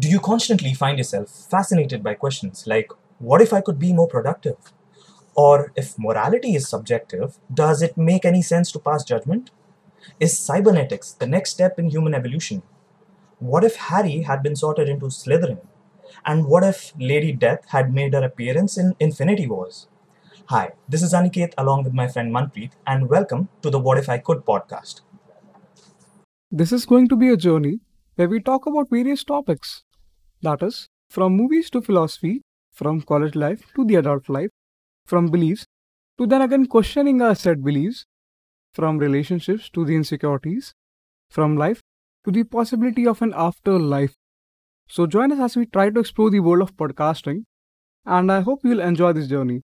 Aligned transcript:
Do 0.00 0.08
you 0.08 0.20
constantly 0.20 0.74
find 0.74 0.96
yourself 0.96 1.28
fascinated 1.28 2.04
by 2.04 2.14
questions 2.14 2.68
like, 2.68 2.92
what 3.18 3.42
if 3.42 3.52
I 3.52 3.60
could 3.60 3.80
be 3.80 3.92
more 3.92 4.06
productive? 4.06 4.54
Or 5.34 5.72
if 5.74 5.98
morality 5.98 6.54
is 6.54 6.68
subjective, 6.68 7.36
does 7.52 7.82
it 7.82 7.98
make 7.98 8.24
any 8.24 8.40
sense 8.40 8.70
to 8.70 8.78
pass 8.78 9.02
judgment? 9.02 9.50
Is 10.20 10.38
cybernetics 10.38 11.10
the 11.10 11.26
next 11.26 11.50
step 11.50 11.80
in 11.80 11.90
human 11.90 12.14
evolution? 12.14 12.62
What 13.40 13.64
if 13.64 13.74
Harry 13.74 14.22
had 14.22 14.40
been 14.40 14.54
sorted 14.54 14.88
into 14.88 15.06
Slytherin? 15.06 15.66
And 16.24 16.46
what 16.46 16.62
if 16.62 16.92
Lady 16.96 17.32
Death 17.32 17.64
had 17.70 17.92
made 17.92 18.14
her 18.14 18.22
appearance 18.22 18.78
in 18.78 18.94
Infinity 19.00 19.48
Wars? 19.48 19.88
Hi, 20.46 20.74
this 20.88 21.02
is 21.02 21.12
Aniket 21.12 21.54
along 21.58 21.82
with 21.82 21.92
my 21.92 22.06
friend 22.06 22.32
Manpreet, 22.32 22.70
and 22.86 23.10
welcome 23.10 23.48
to 23.62 23.68
the 23.68 23.80
What 23.80 23.98
If 23.98 24.08
I 24.08 24.18
Could 24.18 24.44
podcast. 24.44 25.00
This 26.52 26.70
is 26.70 26.86
going 26.86 27.08
to 27.08 27.16
be 27.16 27.30
a 27.30 27.36
journey 27.36 27.80
where 28.14 28.28
we 28.28 28.38
talk 28.38 28.64
about 28.64 28.90
various 28.90 29.24
topics. 29.24 29.82
That 30.42 30.62
is, 30.62 30.88
from 31.10 31.36
movies 31.36 31.70
to 31.70 31.80
philosophy, 31.80 32.42
from 32.72 33.02
college 33.02 33.34
life 33.34 33.72
to 33.74 33.84
the 33.84 33.96
adult 33.96 34.28
life, 34.28 34.50
from 35.06 35.28
beliefs 35.30 35.66
to 36.18 36.26
then 36.26 36.42
again 36.42 36.66
questioning 36.66 37.22
our 37.22 37.34
set 37.34 37.62
beliefs, 37.62 38.04
from 38.72 38.98
relationships 38.98 39.70
to 39.70 39.84
the 39.84 39.96
insecurities, 39.96 40.74
from 41.30 41.56
life 41.56 41.80
to 42.24 42.30
the 42.30 42.44
possibility 42.44 43.06
of 43.06 43.22
an 43.22 43.32
afterlife. 43.34 44.14
So 44.88 45.06
join 45.06 45.32
us 45.32 45.40
as 45.40 45.56
we 45.56 45.66
try 45.66 45.90
to 45.90 46.00
explore 46.00 46.30
the 46.30 46.40
world 46.40 46.62
of 46.62 46.76
podcasting, 46.76 47.44
and 48.04 48.30
I 48.32 48.40
hope 48.40 48.60
you'll 48.64 48.80
enjoy 48.80 49.12
this 49.12 49.28
journey. 49.28 49.62